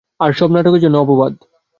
[0.19, 1.33] আর সব নাটকের জন্য ধন্যবাদ।